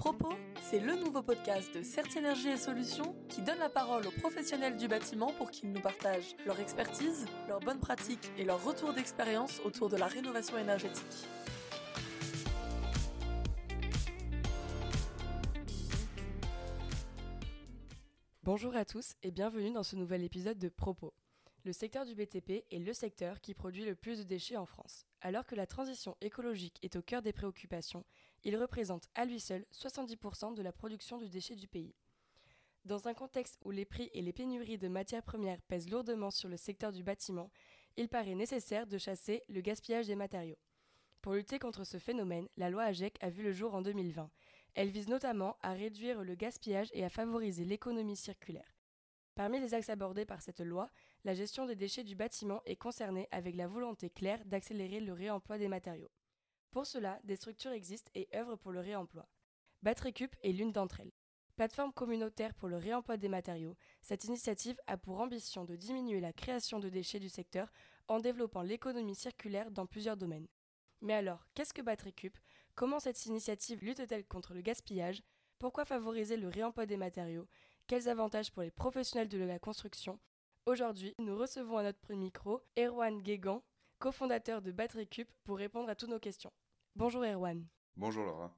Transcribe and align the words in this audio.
Propos, 0.00 0.32
c'est 0.62 0.80
le 0.80 0.96
nouveau 0.96 1.20
podcast 1.20 1.74
de 1.74 1.82
CERT 1.82 2.16
Énergie 2.16 2.48
et 2.48 2.56
Solutions 2.56 3.14
qui 3.28 3.42
donne 3.42 3.58
la 3.58 3.68
parole 3.68 4.06
aux 4.06 4.10
professionnels 4.10 4.78
du 4.78 4.88
bâtiment 4.88 5.30
pour 5.34 5.50
qu'ils 5.50 5.70
nous 5.70 5.80
partagent 5.82 6.34
leur 6.46 6.58
expertise, 6.58 7.26
leurs 7.48 7.60
bonnes 7.60 7.80
pratiques 7.80 8.32
et 8.38 8.44
leurs 8.44 8.64
retours 8.64 8.94
d'expérience 8.94 9.60
autour 9.62 9.90
de 9.90 9.98
la 9.98 10.06
rénovation 10.06 10.56
énergétique. 10.56 11.28
Bonjour 18.42 18.74
à 18.76 18.86
tous 18.86 19.16
et 19.22 19.30
bienvenue 19.30 19.70
dans 19.70 19.82
ce 19.82 19.96
nouvel 19.96 20.24
épisode 20.24 20.58
de 20.58 20.70
Propos. 20.70 21.12
Le 21.64 21.74
secteur 21.74 22.06
du 22.06 22.14
BTP 22.14 22.64
est 22.70 22.78
le 22.78 22.92
secteur 22.94 23.38
qui 23.42 23.52
produit 23.52 23.84
le 23.84 23.94
plus 23.94 24.18
de 24.18 24.22
déchets 24.22 24.56
en 24.56 24.64
France. 24.64 25.04
Alors 25.20 25.44
que 25.44 25.54
la 25.54 25.66
transition 25.66 26.16
écologique 26.22 26.78
est 26.82 26.96
au 26.96 27.02
cœur 27.02 27.20
des 27.20 27.34
préoccupations, 27.34 28.06
il 28.44 28.56
représente 28.56 29.08
à 29.14 29.26
lui 29.26 29.40
seul 29.40 29.66
70% 29.70 30.54
de 30.54 30.62
la 30.62 30.72
production 30.72 31.18
du 31.18 31.28
déchet 31.28 31.56
du 31.56 31.68
pays. 31.68 31.94
Dans 32.86 33.08
un 33.08 33.12
contexte 33.12 33.58
où 33.66 33.70
les 33.70 33.84
prix 33.84 34.08
et 34.14 34.22
les 34.22 34.32
pénuries 34.32 34.78
de 34.78 34.88
matières 34.88 35.22
premières 35.22 35.60
pèsent 35.60 35.90
lourdement 35.90 36.30
sur 36.30 36.48
le 36.48 36.56
secteur 36.56 36.92
du 36.92 37.02
bâtiment, 37.02 37.50
il 37.98 38.08
paraît 38.08 38.34
nécessaire 38.34 38.86
de 38.86 38.96
chasser 38.96 39.42
le 39.50 39.60
gaspillage 39.60 40.06
des 40.06 40.16
matériaux. 40.16 40.58
Pour 41.20 41.34
lutter 41.34 41.58
contre 41.58 41.84
ce 41.84 41.98
phénomène, 41.98 42.48
la 42.56 42.70
loi 42.70 42.84
AGEC 42.84 43.18
a 43.20 43.28
vu 43.28 43.42
le 43.42 43.52
jour 43.52 43.74
en 43.74 43.82
2020. 43.82 44.30
Elle 44.74 44.88
vise 44.88 45.08
notamment 45.08 45.58
à 45.60 45.74
réduire 45.74 46.24
le 46.24 46.34
gaspillage 46.34 46.88
et 46.94 47.04
à 47.04 47.10
favoriser 47.10 47.66
l'économie 47.66 48.16
circulaire. 48.16 48.79
Parmi 49.40 49.58
les 49.58 49.72
axes 49.72 49.88
abordés 49.88 50.26
par 50.26 50.42
cette 50.42 50.60
loi, 50.60 50.90
la 51.24 51.32
gestion 51.32 51.64
des 51.64 51.74
déchets 51.74 52.04
du 52.04 52.14
bâtiment 52.14 52.60
est 52.66 52.76
concernée 52.76 53.26
avec 53.30 53.56
la 53.56 53.68
volonté 53.68 54.10
claire 54.10 54.44
d'accélérer 54.44 55.00
le 55.00 55.14
réemploi 55.14 55.56
des 55.56 55.66
matériaux. 55.66 56.10
Pour 56.70 56.84
cela, 56.84 57.18
des 57.24 57.36
structures 57.36 57.72
existent 57.72 58.10
et 58.14 58.28
œuvrent 58.34 58.58
pour 58.58 58.70
le 58.70 58.80
réemploi. 58.80 59.26
Batrecup 59.82 60.36
est 60.42 60.52
l'une 60.52 60.72
d'entre 60.72 61.00
elles. 61.00 61.14
Plateforme 61.56 61.94
communautaire 61.94 62.52
pour 62.52 62.68
le 62.68 62.76
réemploi 62.76 63.16
des 63.16 63.30
matériaux, 63.30 63.78
cette 64.02 64.24
initiative 64.24 64.76
a 64.86 64.98
pour 64.98 65.18
ambition 65.20 65.64
de 65.64 65.74
diminuer 65.74 66.20
la 66.20 66.34
création 66.34 66.78
de 66.78 66.90
déchets 66.90 67.18
du 67.18 67.30
secteur 67.30 67.72
en 68.08 68.20
développant 68.20 68.60
l'économie 68.60 69.14
circulaire 69.14 69.70
dans 69.70 69.86
plusieurs 69.86 70.18
domaines. 70.18 70.48
Mais 71.00 71.14
alors, 71.14 71.46
qu'est-ce 71.54 71.72
que 71.72 71.80
Batrecup 71.80 72.36
Comment 72.74 73.00
cette 73.00 73.24
initiative 73.24 73.82
lutte-t-elle 73.82 74.26
contre 74.26 74.52
le 74.52 74.60
gaspillage? 74.60 75.22
Pourquoi 75.60 75.84
favoriser 75.84 76.38
le 76.38 76.48
réemploi 76.48 76.86
des 76.86 76.96
matériaux? 76.96 77.46
Quels 77.86 78.08
avantages 78.08 78.50
pour 78.50 78.62
les 78.62 78.70
professionnels 78.70 79.28
de 79.28 79.44
la 79.44 79.58
construction? 79.58 80.18
Aujourd'hui, 80.64 81.14
nous 81.18 81.36
recevons 81.36 81.76
à 81.76 81.82
notre 81.82 82.14
micro 82.14 82.62
Erwan 82.78 83.20
Guégan, 83.20 83.62
cofondateur 83.98 84.62
de 84.62 84.72
Battery 84.72 85.06
pour 85.44 85.58
répondre 85.58 85.90
à 85.90 85.94
toutes 85.94 86.08
nos 86.08 86.18
questions. 86.18 86.50
Bonjour 86.96 87.22
Erwan. 87.26 87.66
Bonjour 87.94 88.24
Laura. 88.24 88.56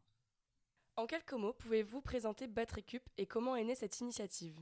En 0.95 1.09
quelques 1.09 1.33
mots, 1.33 1.55
pouvez-vous 1.55 2.03
présenter 2.03 2.47
Battery 2.47 2.85
et 3.19 3.27
comment 3.27 3.57
est 3.57 3.65
née 3.65 3.75
cette 3.75 3.99
initiative? 3.99 4.61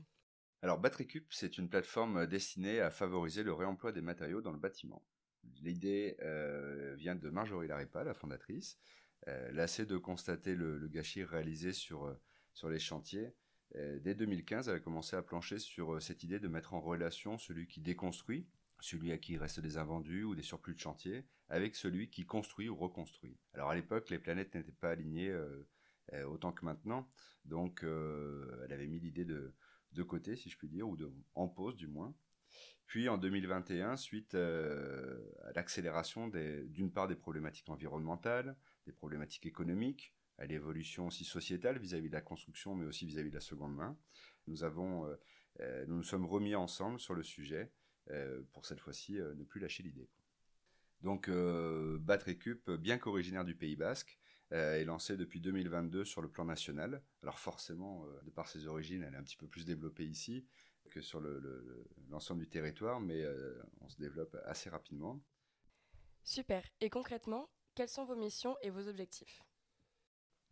Alors 0.63 0.79
Battery 0.79 1.07
c'est 1.29 1.59
une 1.59 1.69
plateforme 1.69 2.25
destinée 2.25 2.79
à 2.79 2.89
favoriser 2.89 3.43
le 3.43 3.53
réemploi 3.53 3.91
des 3.91 4.01
matériaux 4.01 4.41
dans 4.41 4.51
le 4.51 4.57
bâtiment. 4.57 5.03
L'idée 5.61 6.17
euh, 6.21 6.95
vient 6.95 7.15
de 7.15 7.29
Marjorie 7.29 7.67
Laripa, 7.67 8.03
la 8.03 8.15
fondatrice. 8.15 8.79
Euh, 9.27 9.51
lassée 9.51 9.85
de 9.85 9.97
constater 9.97 10.55
le, 10.55 10.87
gâchis 10.87 11.23
réalisé 11.23 11.73
sur, 11.73 12.05
euh, 12.05 12.19
sur 12.53 12.69
les 12.69 12.79
chantiers, 12.79 13.33
euh, 13.75 13.99
dès 13.99 14.15
2015, 14.15 14.67
elle 14.67 14.75
a 14.75 14.79
commencé 14.79 15.15
à 15.15 15.21
plancher 15.21 15.59
sur 15.59 15.93
euh, 15.93 15.99
cette 15.99 16.23
idée 16.23 16.39
de 16.39 16.47
mettre 16.47 16.73
en 16.73 16.81
relation 16.81 17.37
celui 17.37 17.67
qui 17.67 17.79
déconstruit, 17.79 18.47
celui 18.79 19.11
à 19.11 19.17
qui 19.17 19.33
il 19.33 19.37
reste 19.37 19.59
des 19.59 19.77
invendus 19.77 20.23
ou 20.23 20.35
des 20.35 20.43
surplus 20.43 20.73
de 20.73 20.79
chantier, 20.79 21.25
avec 21.49 21.75
celui 21.75 22.09
qui 22.09 22.25
construit 22.25 22.67
ou 22.67 22.75
reconstruit. 22.75 23.37
Alors 23.53 23.69
à 23.69 23.75
l'époque, 23.75 24.09
les 24.09 24.19
planètes 24.19 24.53
n'étaient 24.55 24.71
pas 24.71 24.91
alignées 24.91 25.29
euh, 25.29 26.25
autant 26.25 26.51
que 26.51 26.65
maintenant, 26.65 27.09
donc 27.45 27.83
elle 27.83 28.73
avait 28.73 28.87
mis 28.87 28.99
l'idée 28.99 29.23
de, 29.23 29.53
de 29.93 30.03
côté, 30.03 30.35
si 30.35 30.49
je 30.49 30.57
puis 30.57 30.67
dire, 30.67 30.89
ou 30.89 30.97
de, 30.97 31.09
en 31.35 31.47
pause 31.47 31.77
du 31.77 31.87
moins. 31.87 32.13
Puis 32.85 33.07
en 33.07 33.17
2021, 33.17 33.95
suite 33.95 34.35
à 34.35 35.53
l'accélération 35.55 36.27
d'une 36.27 36.91
part 36.91 37.07
des 37.07 37.15
problématiques 37.15 37.69
environnementales, 37.69 38.57
des 38.85 38.91
problématiques 38.91 39.45
économiques, 39.45 40.13
à 40.41 40.45
l'évolution 40.47 41.07
aussi 41.07 41.23
sociétale 41.23 41.77
vis-à-vis 41.77 42.09
de 42.09 42.13
la 42.13 42.21
construction, 42.21 42.73
mais 42.75 42.85
aussi 42.85 43.05
vis-à-vis 43.05 43.29
de 43.29 43.35
la 43.35 43.41
seconde 43.41 43.75
main. 43.75 43.95
Nous 44.47 44.63
avons, 44.63 45.05
euh, 45.05 45.15
euh, 45.59 45.85
nous 45.87 45.97
nous 45.97 46.03
sommes 46.03 46.25
remis 46.25 46.55
ensemble 46.55 46.99
sur 46.99 47.13
le 47.13 47.21
sujet 47.21 47.71
euh, 48.09 48.41
pour 48.51 48.65
cette 48.65 48.79
fois-ci 48.79 49.13
ne 49.13 49.43
plus 49.43 49.59
lâcher 49.59 49.83
l'idée. 49.83 50.09
Donc, 51.01 51.29
euh, 51.29 51.99
Batrecup, 51.99 52.71
bien 52.71 52.97
qu'originaire 52.97 53.45
du 53.45 53.55
Pays 53.55 53.75
Basque, 53.75 54.17
est 54.49 54.83
lancé 54.83 55.15
depuis 55.15 55.39
2022 55.39 56.03
sur 56.03 56.21
le 56.21 56.27
plan 56.27 56.43
national. 56.43 57.01
Alors 57.23 57.39
forcément, 57.39 58.05
de 58.25 58.29
par 58.31 58.49
ses 58.49 58.67
origines, 58.67 59.01
elle 59.01 59.13
est 59.13 59.17
un 59.17 59.23
petit 59.23 59.37
peu 59.37 59.47
plus 59.47 59.63
développée 59.63 60.05
ici 60.05 60.45
que 60.89 60.99
sur 60.99 61.21
l'ensemble 62.09 62.41
du 62.41 62.49
territoire, 62.49 62.99
mais 62.99 63.23
on 63.79 63.87
se 63.87 63.97
développe 63.97 64.35
assez 64.43 64.69
rapidement. 64.69 65.23
Super. 66.25 66.65
Et 66.81 66.89
concrètement, 66.89 67.49
quelles 67.75 67.87
sont 67.87 68.03
vos 68.03 68.17
missions 68.17 68.57
et 68.61 68.69
vos 68.69 68.89
objectifs? 68.89 69.41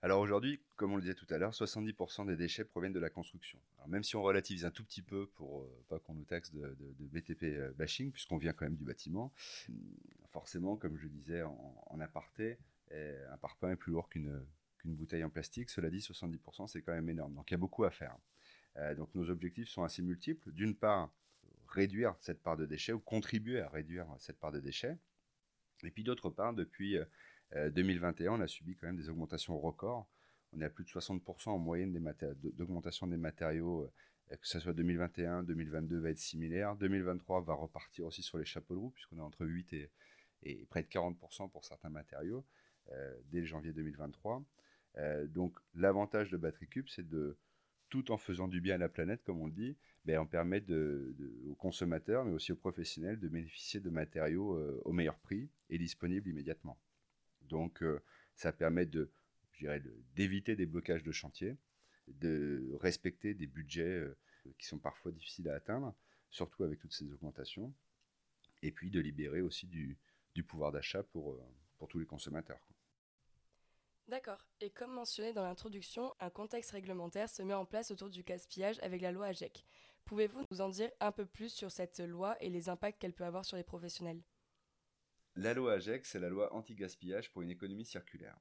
Alors 0.01 0.21
aujourd'hui, 0.21 0.61
comme 0.77 0.93
on 0.93 0.95
le 0.95 1.01
disait 1.01 1.13
tout 1.13 1.27
à 1.29 1.37
l'heure, 1.37 1.51
70% 1.51 2.25
des 2.25 2.37
déchets 2.37 2.63
proviennent 2.63 2.93
de 2.93 2.99
la 2.99 3.09
construction. 3.09 3.59
Alors 3.77 3.89
même 3.89 4.03
si 4.03 4.15
on 4.15 4.21
relativise 4.21 4.63
un 4.63 4.71
tout 4.71 4.85
petit 4.85 5.01
peu 5.01 5.27
pour 5.27 5.63
euh, 5.63 5.83
pas 5.89 5.99
qu'on 5.99 6.13
nous 6.13 6.23
taxe 6.23 6.53
de, 6.53 6.73
BTP 6.99 7.43
euh, 7.43 7.73
bashing, 7.73 8.11
puisqu'on 8.11 8.37
vient 8.37 8.53
quand 8.53 8.63
même 8.63 8.77
du 8.77 8.85
bâtiment, 8.85 9.33
hmm, 9.67 9.73
forcément, 10.31 10.77
comme 10.77 10.97
je 10.97 11.07
disais 11.07 11.43
en, 11.43 11.99
aparté, 11.99 12.57
eh, 12.91 13.15
un 13.29 13.37
parpaing 13.37 13.71
est 13.71 13.75
plus 13.75 13.91
lourd 13.91 14.07
qu'une 14.07 14.41
bouteille 14.85 15.23
en 15.25 15.29
plastique. 15.29 15.69
Cela 15.69 15.89
dit, 15.89 15.99
70% 15.99 16.67
c'est 16.67 16.81
quand 16.81 16.93
même 16.93 17.09
énorme. 17.09 17.33
Donc 17.33 17.51
il 17.51 17.53
y 17.53 17.55
a 17.55 17.57
beaucoup 17.57 17.83
à 17.83 17.91
faire. 17.91 18.15
Euh, 18.77 18.95
donc 18.95 19.13
nos 19.15 19.29
objectifs 19.29 19.67
sont 19.67 19.83
assez 19.83 20.01
multiples. 20.01 20.49
D'une 20.53 20.75
part, 20.75 21.11
réduire 21.67 22.15
cette 22.19 22.41
part 22.41 22.55
de 22.55 22.65
déchets 22.65 22.93
ou 22.93 22.99
contribuer 22.99 23.59
à 23.59 23.67
réduire 23.67 24.07
cette 24.17 24.39
part 24.39 24.53
de 24.53 24.61
déchets. 24.61 24.95
Et 25.83 25.91
puis 25.91 26.03
d'autre 26.03 26.29
part, 26.29 26.53
depuis 26.53 26.97
2021, 27.55 28.33
euh, 28.33 28.37
on 28.37 28.41
a 28.41 28.47
subi 28.47 28.75
quand 28.75 28.87
même 28.87 28.97
des 28.97 29.09
augmentations 29.09 29.59
records. 29.59 30.07
On 30.53 30.61
est 30.61 30.65
à 30.65 30.69
plus 30.69 30.83
de 30.83 30.89
60% 30.89 31.49
en 31.49 31.59
moyenne 31.59 31.93
d'augmentation 32.41 33.07
des 33.07 33.17
matériaux, 33.17 33.83
euh, 34.31 34.35
que 34.35 34.47
ce 34.47 34.59
soit 34.59 34.73
2021, 34.73 35.43
2022 35.43 35.99
va 35.99 36.09
être 36.09 36.17
similaire. 36.17 36.75
2023 36.75 37.41
va 37.41 37.53
repartir 37.53 38.05
aussi 38.05 38.21
sur 38.23 38.37
les 38.37 38.45
chapeaux 38.45 38.75
de 38.75 38.79
roue, 38.79 38.89
puisqu'on 38.91 39.17
est 39.17 39.21
entre 39.21 39.45
8 39.45 39.73
et, 40.43 40.65
près 40.69 40.83
de 40.83 40.87
40% 40.87 41.49
pour 41.51 41.65
certains 41.65 41.89
matériaux 41.89 42.45
euh, 42.91 43.19
dès 43.25 43.45
janvier 43.45 43.73
2023. 43.73 44.43
donc 45.27 45.57
l'avantage 45.75 46.29
de 46.29 46.37
Battery 46.37 46.67
Cube, 46.67 46.87
c'est 46.87 47.07
de, 47.07 47.37
tout 47.89 48.11
en 48.11 48.17
faisant 48.17 48.47
du 48.47 48.61
bien 48.61 48.75
à 48.75 48.77
la 48.77 48.89
planète, 48.89 49.23
comme 49.23 49.41
on 49.41 49.47
le 49.47 49.51
dit, 49.51 49.77
ben, 50.05 50.19
on 50.19 50.25
permet 50.25 50.63
aux 50.71 51.55
consommateurs, 51.55 52.23
mais 52.23 52.31
aussi 52.31 52.51
aux 52.51 52.55
professionnels, 52.55 53.19
de 53.19 53.27
bénéficier 53.27 53.79
de 53.79 53.89
matériaux 53.89 54.57
au 54.85 54.91
meilleur 54.93 55.17
prix 55.19 55.49
et 55.69 55.77
disponibles 55.77 56.29
immédiatement. 56.29 56.79
Donc, 57.49 57.83
euh, 57.83 58.01
ça 58.35 58.53
permet 58.53 58.85
de, 58.85 59.11
d'éviter 60.15 60.55
des 60.55 60.65
blocages 60.65 61.03
de 61.03 61.11
chantier, 61.11 61.57
de 62.07 62.77
respecter 62.79 63.33
des 63.33 63.47
budgets 63.47 63.99
euh, 63.99 64.17
qui 64.57 64.67
sont 64.67 64.79
parfois 64.79 65.11
difficiles 65.11 65.49
à 65.49 65.55
atteindre, 65.55 65.93
surtout 66.29 66.63
avec 66.63 66.79
toutes 66.79 66.93
ces 66.93 67.11
augmentations, 67.11 67.73
et 68.61 68.71
puis 68.71 68.89
de 68.89 68.99
libérer 68.99 69.41
aussi 69.41 69.67
du, 69.67 69.97
pouvoir 70.47 70.71
d'achat 70.71 71.03
pour, 71.03 71.33
euh, 71.33 71.43
pour 71.77 71.89
tous 71.89 71.99
les 71.99 72.05
consommateurs. 72.05 72.65
D'accord. 74.07 74.47
Et 74.61 74.69
comme 74.69 74.93
mentionné 74.93 75.33
dans 75.33 75.43
l'introduction, 75.43 76.15
un 76.21 76.29
contexte 76.29 76.71
réglementaire 76.71 77.29
se 77.29 77.43
met 77.43 77.53
en 77.53 77.65
place 77.65 77.91
autour 77.91 78.09
du 78.09 78.23
gaspillage 78.23 78.79
avec 78.81 79.01
la 79.01 79.11
loi 79.11 79.27
AGEC. 79.27 79.65
Pouvez-vous 80.05 80.45
nous 80.49 80.61
en 80.61 80.69
dire 80.69 80.89
un 81.01 81.11
peu 81.11 81.25
plus 81.25 81.53
sur 81.53 81.71
cette 81.71 81.99
loi 81.99 82.41
et 82.41 82.49
les 82.49 82.69
impacts 82.69 82.99
qu'elle 82.99 83.13
peut 83.13 83.25
avoir 83.25 83.43
sur 83.43 83.57
les 83.57 83.63
professionnels? 83.63 84.23
La 85.35 85.53
loi 85.53 85.73
AGEC, 85.73 86.05
c'est 86.05 86.19
la 86.19 86.29
loi 86.29 86.53
anti-gaspillage 86.53 87.31
pour 87.31 87.41
une 87.41 87.49
économie 87.49 87.85
circulaire. 87.85 88.37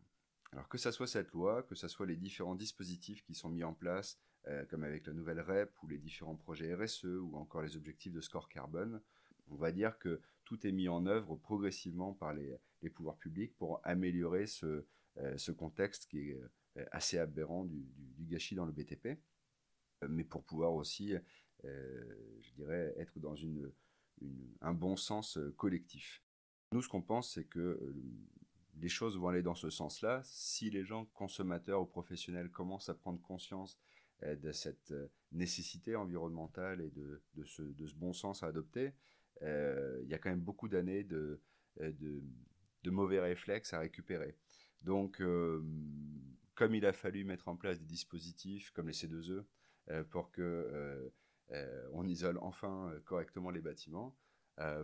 Alors 0.53 0.69
que 0.69 0.79
ce 0.79 0.91
soit 0.91 1.07
cette 1.07 1.33
loi, 1.33 1.63
que 1.63 1.75
ce 1.75 1.89
soit 1.89 2.07
les 2.07 2.17
différents 2.17 2.55
dispositifs 2.55 3.23
qui 3.23 3.35
sont 3.35 3.51
mis 3.51 3.65
en 3.65 3.75
place, 3.75 4.19
euh, 4.47 4.65
comme 4.67 4.83
avec 4.83 5.07
la 5.07 5.13
nouvelle 5.13 5.41
REP 5.41 5.71
ou 5.83 5.89
les 5.89 5.99
différents 5.99 6.37
projets 6.37 6.75
RSE 6.75 7.05
ou 7.05 7.37
encore 7.37 7.63
les 7.63 7.77
objectifs 7.77 8.13
de 8.13 8.21
score 8.21 8.49
carbone, 8.49 9.03
on 9.49 9.57
va 9.57 9.73
dire 9.73 9.99
que 9.99 10.21
tout 10.45 10.67
est 10.67 10.73
mis 10.73 10.89
en 10.89 11.07
œuvre 11.07 11.37
progressivement 11.37 12.15
par 12.15 12.33
les, 12.33 12.59
pouvoirs 12.95 13.19
publics 13.19 13.55
pour 13.57 13.81
améliorer 13.85 14.47
ce, 14.47 14.87
euh, 15.19 15.55
contexte 15.57 16.07
qui 16.07 16.31
est 16.31 16.41
euh, 16.77 16.85
assez 16.93 17.19
aberrant 17.19 17.65
du, 17.65 17.87
gâchis 18.21 18.55
dans 18.55 18.65
le 18.65 18.73
BTP, 18.73 19.19
mais 20.09 20.25
pour 20.25 20.45
pouvoir 20.45 20.75
aussi, 20.75 21.15
je 21.65 22.53
dirais, 22.55 22.95
être 22.99 23.19
dans 23.19 23.35
un 24.61 24.75
bon 24.75 24.97
sens 24.97 25.39
collectif. 25.57 26.23
Nous, 26.73 26.83
ce 26.83 26.89
qu'on 26.89 27.03
pense, 27.03 27.33
c'est 27.35 27.45
que 27.45 27.59
euh, 27.59 27.95
les 28.81 28.89
choses 28.89 29.19
vont 29.19 29.29
aller 29.29 29.43
dans 29.43 29.55
ce 29.55 29.71
sens-là. 29.71 30.21
Si 30.25 30.71
les 30.71 30.85
gens, 30.85 31.07
consommateurs 31.15 31.81
ou 31.81 31.87
professionnels, 31.87 32.51
commencent 32.51 32.91
à 32.91 32.95
prendre 32.95 33.21
conscience 33.23 33.79
euh, 34.23 34.37
de 34.37 34.53
cette 34.53 34.91
euh, 34.91 35.09
nécessité 35.33 35.97
environnementale 35.97 36.83
et 36.83 36.91
de, 36.91 37.23
ce, 37.45 37.63
bon 37.97 38.13
sens 38.13 38.43
à 38.43 38.49
adopter, 38.49 38.93
il 39.41 40.09
y 40.09 40.15
a 40.15 40.19
quand 40.19 40.31
même 40.31 40.41
beaucoup 40.41 40.69
d'années 40.69 41.05
de, 41.05 41.41
mauvais 42.87 43.21
réflexes 43.21 43.73
à 43.73 43.79
récupérer. 43.79 44.37
Donc, 44.83 45.23
comme 46.55 46.75
il 46.75 46.85
a 46.85 46.93
fallu 46.93 47.23
mettre 47.23 47.47
en 47.47 47.55
place 47.55 47.79
des 47.79 47.87
dispositifs 47.87 48.73
comme 48.73 48.89
les 48.89 48.95
C2E 48.95 49.45
pour 50.11 50.33
que 50.33 51.13
on 51.93 52.05
isole 52.05 52.37
enfin 52.39 52.93
correctement 53.05 53.51
les 53.51 53.61
bâtiments, 53.61 54.17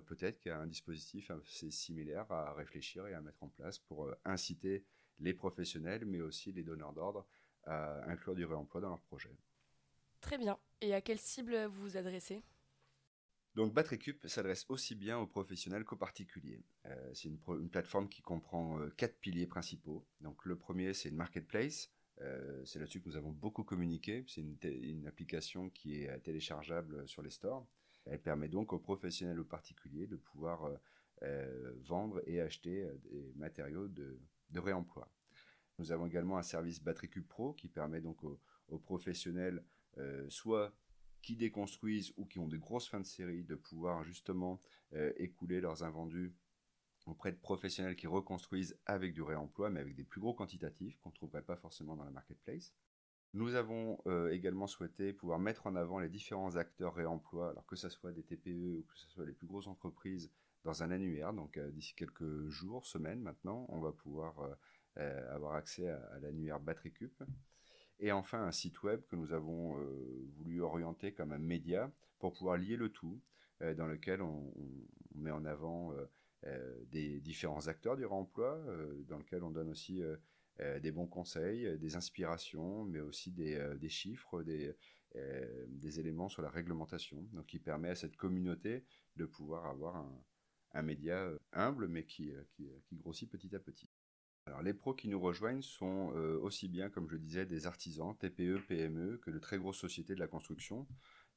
peut-être 0.06 0.38
qu'il 0.38 0.50
y 0.50 0.52
a 0.52 0.58
un 0.58 0.66
dispositif 0.66 1.30
assez 1.30 1.70
similaire 1.70 2.30
à 2.30 2.52
réfléchir 2.54 3.06
et 3.06 3.14
à 3.14 3.20
mettre 3.20 3.42
en 3.42 3.48
place 3.48 3.78
pour 3.78 4.08
inciter 4.24 4.84
les 5.18 5.34
professionnels, 5.34 6.04
mais 6.04 6.20
aussi 6.20 6.52
les 6.52 6.62
donneurs 6.62 6.92
d'ordre 6.92 7.26
à 7.64 8.04
inclure 8.10 8.34
du 8.34 8.44
réemploi 8.44 8.80
dans 8.80 8.90
leur 8.90 9.00
projet. 9.00 9.36
Très 10.20 10.38
bien. 10.38 10.58
Et 10.80 10.94
à 10.94 11.00
quelle 11.00 11.18
cible 11.18 11.64
vous 11.66 11.82
vous 11.82 11.96
adressez? 11.96 12.42
Donc 13.54 13.72
Batrecup 13.72 14.26
s'adresse 14.26 14.64
aussi 14.68 14.94
bien 14.94 15.18
aux 15.18 15.26
professionnels 15.26 15.84
qu'aux 15.84 15.96
particuliers. 15.96 16.64
Euh, 16.86 17.10
c'est 17.14 17.28
une, 17.28 17.68
plateforme 17.68 18.08
qui 18.08 18.20
comprend 18.20 18.80
euh, 18.80 18.88
quatre 18.96 19.18
piliers 19.20 19.46
principaux. 19.46 20.04
Donc 20.20 20.44
le 20.44 20.56
premier, 20.56 20.92
c'est 20.92 21.08
une 21.08 21.16
marketplace. 21.16 21.90
Euh, 22.20 22.64
c'est 22.64 22.78
là-dessus 22.78 23.00
que 23.00 23.08
nous 23.08 23.16
avons 23.16 23.30
beaucoup 23.30 23.62
communiqué. 23.62 24.24
C'est 24.26 24.40
une, 24.40 25.06
application 25.06 25.70
qui 25.70 26.02
est 26.02 26.18
téléchargeable 26.20 27.06
sur 27.08 27.22
les 27.22 27.30
stores. 27.30 27.66
Elle 28.06 28.20
permet 28.20 28.48
donc 28.48 28.72
aux 28.72 28.78
professionnels 28.78 29.40
ou 29.40 29.44
particuliers 29.44 30.06
de 30.06 30.16
pouvoir 30.16 30.70
vendre 31.80 32.20
et 32.26 32.40
acheter 32.42 32.86
des 33.04 33.32
matériaux 33.36 33.88
de, 33.88 34.18
réemploi. 34.54 35.10
Nous 35.78 35.90
avons 35.90 36.06
également 36.06 36.36
un 36.36 36.42
service 36.42 36.82
Battery 36.82 37.08
Pro 37.22 37.54
qui 37.54 37.68
permet 37.68 38.02
donc 38.02 38.22
aux, 38.24 38.78
professionnels 38.78 39.64
soit 40.28 40.74
qui 41.24 41.36
déconstruisent 41.36 42.12
ou 42.18 42.26
qui 42.26 42.38
ont 42.38 42.48
des 42.48 42.58
grosses 42.58 42.86
fins 42.86 43.00
de 43.00 43.06
série 43.06 43.44
de 43.44 43.54
pouvoir 43.54 44.04
justement 44.04 44.60
euh, 44.92 45.10
écouler 45.16 45.62
leurs 45.62 45.82
invendus 45.82 46.34
auprès 47.06 47.32
de 47.32 47.38
professionnels 47.38 47.96
qui 47.96 48.06
reconstruisent 48.06 48.78
avec 48.84 49.14
du 49.14 49.22
réemploi, 49.22 49.70
mais 49.70 49.80
avec 49.80 49.94
des 49.94 50.04
plus 50.04 50.20
gros 50.20 50.34
quantitatifs 50.34 50.98
qu'on 50.98 51.08
ne 51.08 51.14
trouverait 51.14 51.42
pas 51.42 51.56
forcément 51.56 51.96
dans 51.96 52.04
la 52.04 52.10
marketplace. 52.10 52.74
Nous 53.34 53.54
avons 53.54 53.98
euh, 54.06 54.30
également 54.30 54.66
souhaité 54.66 55.12
pouvoir 55.12 55.38
mettre 55.38 55.66
en 55.66 55.76
avant 55.76 55.98
les 55.98 56.08
différents 56.08 56.56
acteurs 56.56 56.94
réemploi, 56.94 57.50
alors 57.50 57.66
que 57.66 57.76
ce 57.76 57.88
soit 57.88 58.12
des 58.12 58.22
TPE 58.22 58.78
ou 58.78 58.84
que 58.88 58.98
ce 58.98 59.08
soit 59.08 59.26
les 59.26 59.32
plus 59.32 59.46
grosses 59.46 59.66
entreprises, 59.66 60.30
dans 60.64 60.82
un 60.82 60.90
annuaire. 60.90 61.34
Donc 61.34 61.58
euh, 61.58 61.70
d'ici 61.70 61.94
quelques 61.94 62.48
jours, 62.48 62.86
semaines 62.86 63.20
maintenant, 63.20 63.66
on 63.68 63.80
va 63.80 63.92
pouvoir 63.92 64.34
avoir 64.96 65.54
accès 65.54 65.88
à, 65.88 66.00
à 66.14 66.20
l'annuaire 66.20 66.60
Battery 66.60 66.92
et 68.00 68.12
enfin, 68.12 68.42
un 68.42 68.52
site 68.52 68.82
web 68.82 69.02
que 69.08 69.16
nous 69.16 69.32
avons 69.32 69.78
euh, 69.78 70.28
voulu 70.36 70.60
orienter 70.60 71.12
comme 71.12 71.32
un 71.32 71.38
média 71.38 71.90
pour 72.18 72.32
pouvoir 72.32 72.56
lier 72.56 72.76
le 72.76 72.88
tout, 72.90 73.20
euh, 73.62 73.74
dans 73.74 73.86
lequel 73.86 74.20
on, 74.22 74.52
met 75.14 75.30
en 75.30 75.44
avant 75.44 75.94
euh, 76.44 76.84
des 76.90 77.20
différents 77.20 77.68
acteurs 77.68 77.96
du 77.96 78.04
réemploi, 78.04 78.60
dans 79.08 79.16
lequel 79.16 79.42
on 79.44 79.50
donne 79.50 79.70
aussi 79.70 80.02
des 80.58 80.92
bons 80.92 81.06
conseils, 81.06 81.78
des 81.78 81.96
inspirations, 81.96 82.84
mais 82.84 83.00
aussi 83.00 83.32
des, 83.32 83.88
chiffres, 83.88 84.42
des, 84.42 84.76
éléments 85.98 86.28
sur 86.28 86.42
la 86.42 86.50
réglementation, 86.50 87.26
donc 87.32 87.46
qui 87.46 87.58
permet 87.58 87.90
à 87.90 87.94
cette 87.94 88.16
communauté 88.16 88.84
de 89.16 89.24
pouvoir 89.24 89.66
avoir 89.66 89.96
un, 90.72 90.82
média 90.82 91.28
humble, 91.52 91.88
mais 91.88 92.04
qui, 92.04 92.32
grossit 92.92 93.30
petit 93.30 93.54
à 93.54 93.58
petit. 93.58 93.88
Alors, 94.46 94.62
les 94.62 94.74
pros 94.74 94.94
qui 94.94 95.08
nous 95.08 95.20
rejoignent 95.20 95.62
sont 95.62 96.12
euh, 96.14 96.38
aussi 96.38 96.68
bien, 96.68 96.90
comme 96.90 97.08
je 97.08 97.16
disais, 97.16 97.46
des 97.46 97.66
artisans, 97.66 98.14
TPE, 98.16 98.60
PME, 98.68 99.18
que 99.18 99.30
de 99.30 99.38
très 99.38 99.58
grosses 99.58 99.78
sociétés 99.78 100.14
de 100.14 100.20
la 100.20 100.26
construction. 100.26 100.86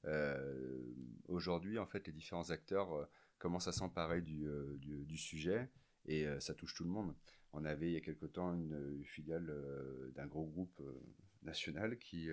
Euh, 0.05 0.81
aujourd'hui, 1.27 1.79
en 1.79 1.85
fait, 1.85 2.05
les 2.07 2.13
différents 2.13 2.49
acteurs 2.49 2.93
euh, 2.93 3.05
commencent 3.37 3.69
à 3.69 3.71
s'emparer 3.71 4.21
du, 4.21 5.17
sujet 5.17 5.69
et 6.05 6.25
ça 6.39 6.53
touche 6.53 6.73
tout 6.73 6.83
le 6.83 6.89
monde. 6.89 7.13
On 7.59 7.65
avait 7.65 7.87
il 7.87 7.93
y 7.93 7.97
a 7.97 8.01
quelque 8.01 8.27
temps 8.27 8.53
une, 8.53 9.03
filiale 9.03 9.51
d'un 10.15 10.27
gros 10.27 10.45
groupe 10.45 10.81
national 11.41 11.97
qui 11.97 12.29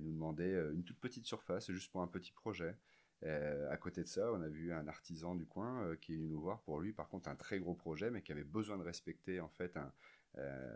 nous 0.00 0.12
demandait 0.12 0.54
une 0.72 0.84
toute 0.84 1.00
petite 1.00 1.26
surface 1.26 1.70
juste 1.70 1.90
pour 1.90 2.00
un 2.00 2.06
petit 2.06 2.32
projet. 2.32 2.76
Euh, 3.24 3.70
à 3.70 3.76
côté 3.76 4.02
de 4.02 4.06
ça, 4.06 4.30
on 4.32 4.42
a 4.42 4.48
vu 4.48 4.72
un 4.72 4.86
artisan 4.88 5.34
du 5.34 5.46
coin 5.46 5.82
euh, 5.84 5.96
qui 5.96 6.12
est 6.12 6.16
venu 6.16 6.28
nous 6.28 6.40
voir 6.40 6.60
pour 6.62 6.80
lui, 6.80 6.92
par 6.92 7.08
contre, 7.08 7.28
un 7.28 7.34
très 7.34 7.58
gros 7.58 7.74
projet, 7.74 8.10
mais 8.10 8.22
qui 8.22 8.32
avait 8.32 8.44
besoin 8.44 8.76
de 8.76 8.82
respecter 8.82 9.40
en 9.40 9.48
fait 9.48 9.76
un, 9.76 9.92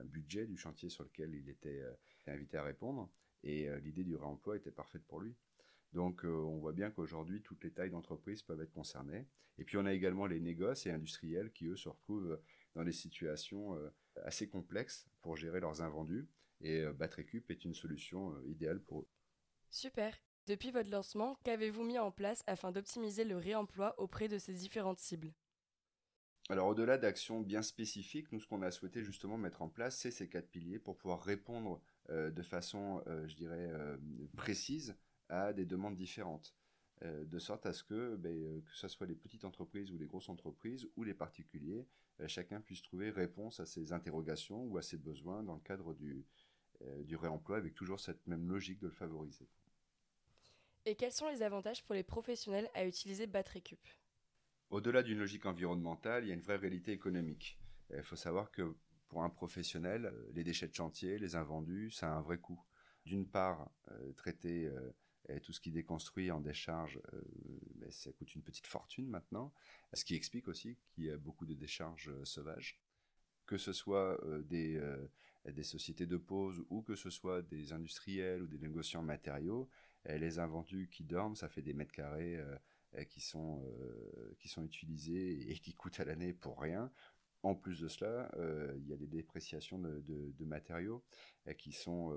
budget 0.04 0.46
du 0.46 0.56
chantier 0.56 0.88
sur 0.88 1.04
lequel 1.04 1.34
il 1.34 1.50
était 1.50 1.82
euh, 1.82 1.92
invité 2.28 2.56
à 2.56 2.62
répondre. 2.62 3.10
Et 3.42 3.68
l'idée 3.80 4.04
du 4.04 4.16
réemploi 4.16 4.56
était 4.56 4.70
parfaite 4.70 5.04
pour 5.06 5.20
lui. 5.20 5.34
Donc 5.92 6.24
on 6.24 6.58
voit 6.58 6.72
bien 6.72 6.90
qu'aujourd'hui, 6.90 7.42
toutes 7.42 7.64
les 7.64 7.70
tailles 7.70 7.90
d'entreprise 7.90 8.42
peuvent 8.42 8.60
être 8.60 8.72
concernées. 8.72 9.26
Et 9.58 9.64
puis 9.64 9.78
on 9.78 9.84
a 9.86 9.92
également 9.92 10.26
les 10.26 10.40
négoces 10.40 10.86
et 10.86 10.90
industriels 10.90 11.50
qui, 11.52 11.66
eux, 11.66 11.76
se 11.76 11.88
retrouvent 11.88 12.38
dans 12.74 12.84
des 12.84 12.92
situations 12.92 13.76
assez 14.24 14.48
complexes 14.48 15.08
pour 15.22 15.36
gérer 15.36 15.60
leurs 15.60 15.82
invendus. 15.82 16.28
Et 16.60 16.84
Batrecup 16.92 17.50
est 17.50 17.64
une 17.64 17.74
solution 17.74 18.38
idéale 18.44 18.80
pour 18.80 19.00
eux. 19.00 19.08
Super. 19.70 20.14
Depuis 20.46 20.70
votre 20.70 20.90
lancement, 20.90 21.38
qu'avez-vous 21.44 21.84
mis 21.84 21.98
en 21.98 22.10
place 22.10 22.42
afin 22.46 22.72
d'optimiser 22.72 23.24
le 23.24 23.36
réemploi 23.36 23.98
auprès 23.98 24.28
de 24.28 24.38
ces 24.38 24.52
différentes 24.52 24.98
cibles? 24.98 25.32
Alors 26.50 26.66
au-delà 26.66 26.98
d'actions 26.98 27.40
bien 27.40 27.62
spécifiques, 27.62 28.32
nous 28.32 28.40
ce 28.40 28.46
qu'on 28.48 28.62
a 28.62 28.72
souhaité 28.72 29.04
justement 29.04 29.38
mettre 29.38 29.62
en 29.62 29.68
place, 29.68 29.96
c'est 29.96 30.10
ces 30.10 30.28
quatre 30.28 30.50
piliers 30.50 30.80
pour 30.80 30.96
pouvoir 30.96 31.22
répondre 31.22 31.80
euh, 32.08 32.32
de 32.32 32.42
façon, 32.42 33.04
euh, 33.06 33.28
je 33.28 33.36
dirais, 33.36 33.70
euh, 33.70 33.96
précise 34.36 34.96
à 35.28 35.52
des 35.52 35.64
demandes 35.64 35.96
différentes. 35.96 36.56
de 37.02 37.38
sorte 37.38 37.66
à 37.66 37.72
ce 37.72 37.84
que, 37.84 38.16
ben, 38.16 38.62
que 38.64 38.74
ce 38.74 38.88
soit 38.88 39.06
les 39.06 39.14
petites 39.14 39.44
entreprises 39.44 39.92
ou 39.92 39.96
les 39.96 40.06
grosses 40.06 40.28
entreprises 40.28 40.88
ou 40.96 41.04
les 41.04 41.14
particuliers, 41.14 41.86
chacun 42.28 42.60
puisse 42.60 42.82
trouver 42.82 43.10
réponse 43.10 43.60
à 43.60 43.66
ses 43.66 43.92
interrogations 43.92 44.64
ou 44.64 44.78
à 44.78 44.82
ses 44.82 44.98
besoins 44.98 45.42
dans 45.42 45.54
le 45.54 45.60
cadre 45.60 45.94
du, 45.94 46.26
du 47.04 47.16
réemploi 47.16 47.56
avec 47.56 47.74
toujours 47.74 48.00
cette 48.00 48.26
même 48.26 48.48
logique 48.48 48.80
de 48.80 48.86
le 48.86 48.92
favoriser. 48.92 49.48
Et 50.86 50.94
quels 50.94 51.12
sont 51.12 51.28
les 51.28 51.42
avantages 51.42 51.84
pour 51.84 51.94
les 51.94 52.02
professionnels 52.02 52.70
à 52.74 52.86
utiliser 52.86 53.26
BatteryCup 53.26 53.80
Au-delà 54.70 55.02
d'une 55.02 55.18
logique 55.18 55.46
environnementale, 55.46 56.24
il 56.24 56.28
y 56.28 56.30
a 56.30 56.34
une 56.34 56.40
vraie 56.40 56.56
réalité 56.56 56.92
économique. 56.92 57.58
Il 57.94 58.02
faut 58.02 58.16
savoir 58.16 58.50
que 58.50 58.74
pour 59.10 59.24
un 59.24 59.28
professionnel, 59.28 60.06
euh, 60.06 60.30
les 60.32 60.44
déchets 60.44 60.68
de 60.68 60.74
chantier, 60.74 61.18
les 61.18 61.36
invendus, 61.36 61.90
ça 61.90 62.10
a 62.10 62.16
un 62.16 62.22
vrai 62.22 62.38
coût. 62.38 62.62
D'une 63.04 63.26
part, 63.26 63.70
euh, 63.90 64.12
traiter 64.12 64.66
euh, 64.66 64.94
tout 65.42 65.52
ce 65.52 65.60
qui 65.60 65.70
déconstruit 65.70 66.30
en 66.30 66.40
décharge, 66.40 67.00
ben, 67.76 67.90
ça 67.90 68.12
coûte 68.12 68.34
une 68.34 68.42
petite 68.42 68.66
fortune 68.66 69.08
maintenant, 69.08 69.52
ce 69.92 70.04
qui 70.04 70.14
explique 70.14 70.48
aussi 70.48 70.76
qu'il 70.90 71.04
y 71.04 71.10
a 71.10 71.16
beaucoup 71.16 71.46
de 71.46 71.54
décharges 71.54 72.10
sauvages. 72.24 72.80
Que 73.46 73.58
ce 73.58 73.72
soit 73.72 74.20
des, 74.44 74.80
des 75.44 75.62
sociétés 75.62 76.06
de 76.06 76.16
pause 76.16 76.64
ou 76.70 76.82
que 76.82 76.94
ce 76.94 77.10
soit 77.10 77.42
des 77.42 77.72
industriels 77.72 78.42
ou 78.42 78.46
des 78.46 78.58
négociants 78.58 79.02
matériaux, 79.02 79.68
les 80.04 80.38
invendus 80.38 80.88
qui 80.90 81.04
dorment, 81.04 81.36
ça 81.36 81.48
fait 81.48 81.62
des 81.62 81.74
mètres 81.74 81.92
carrés 81.92 82.40
euh, 82.96 83.04
qui, 83.04 83.20
sont, 83.20 83.62
euh, 83.64 84.34
qui 84.40 84.48
sont 84.48 84.64
utilisés 84.64 85.48
et 85.48 85.56
qui 85.60 85.74
coûtent 85.74 86.00
à 86.00 86.04
l'année 86.04 86.32
pour 86.32 86.60
rien. 86.60 86.90
En 87.42 87.54
plus 87.54 87.80
de 87.80 87.88
cela, 87.88 88.30
euh, 88.36 88.74
il 88.76 88.88
y 88.88 88.92
a 88.92 88.96
des 88.96 89.06
dépréciations 89.06 89.78
de, 89.78 90.44
matériaux 90.44 91.02
qui 91.56 91.72
sont 91.72 92.14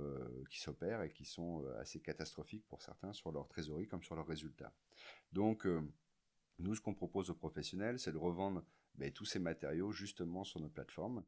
qui 0.50 0.60
s'opèrent 0.60 1.02
et 1.02 1.12
qui 1.12 1.24
sont 1.24 1.66
assez 1.80 2.02
catastrophiques 2.02 2.66
pour 2.68 2.82
certains 2.82 3.14
sur 3.14 3.32
leur 3.32 3.48
trésorerie 3.48 3.88
comme 3.88 4.04
sur 4.04 4.16
leurs 4.16 4.28
résultats. 4.28 4.74
Donc, 5.32 5.66
nous, 6.60 6.76
ce 6.76 6.82
qu'on 6.82 6.94
propose 6.94 7.30
aux 7.30 7.36
professionnels, 7.36 8.00
c'est 8.00 8.12
de 8.12 8.18
revendre 8.18 8.64
ben, 8.96 9.12
tous 9.12 9.26
ces 9.26 9.40
matériaux 9.40 9.92
justement 9.92 10.44
sur 10.44 10.60
nos 10.60 10.70
plateformes. 10.70 11.24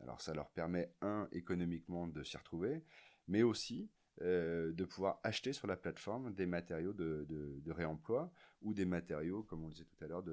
Alors, 0.00 0.20
ça 0.20 0.34
leur 0.34 0.50
permet, 0.50 0.92
un, 1.00 1.28
économiquement 1.32 2.06
de 2.06 2.22
s'y 2.22 2.36
retrouver, 2.36 2.84
mais 3.28 3.42
aussi 3.42 3.90
euh, 4.22 4.72
de 4.72 4.84
pouvoir 4.84 5.20
acheter 5.22 5.52
sur 5.52 5.66
la 5.66 5.76
plateforme 5.76 6.32
des 6.32 6.46
matériaux 6.46 6.94
de, 6.94 7.70
réemploi 7.70 8.32
ou 8.62 8.72
des 8.72 8.86
matériaux, 8.86 9.42
comme 9.42 9.64
on 9.64 9.68
le 9.68 9.74
disait 9.74 9.84
tout 9.84 10.04
à 10.04 10.08
l'heure, 10.08 10.24